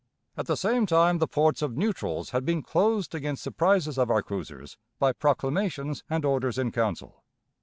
At 0.35 0.47
the 0.47 0.57
same 0.57 0.87
time 0.87 1.19
the 1.19 1.27
ports 1.27 1.61
of 1.61 1.77
neutrals 1.77 2.31
had 2.31 2.43
been 2.43 2.63
closed 2.63 3.13
against 3.13 3.43
the 3.45 3.51
prizes 3.51 3.99
of 3.99 4.09
our 4.09 4.23
cruisers 4.23 4.75
by 4.97 5.13
proclamations 5.13 6.03
and 6.09 6.25
orders 6.25 6.57
in 6.57 6.71
council. 6.71 7.23